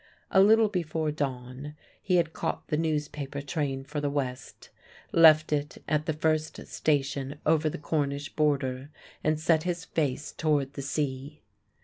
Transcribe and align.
A 0.31 0.41
little 0.41 0.67
before 0.67 1.11
dawn 1.11 1.75
he 2.01 2.15
had 2.15 2.33
caught 2.33 2.69
the 2.69 2.75
newspaper 2.75 3.39
train 3.39 3.83
for 3.83 4.01
the 4.01 4.09
west, 4.09 4.71
left 5.11 5.53
it 5.53 5.77
at 5.87 6.07
the 6.07 6.13
first 6.13 6.65
station 6.65 7.35
over 7.45 7.69
the 7.69 7.77
Cornish 7.77 8.29
border 8.35 8.89
and 9.23 9.39
set 9.39 9.61
his 9.61 9.85
face 9.85 10.31
toward 10.31 10.73
the 10.73 10.81
sea. 10.81 11.43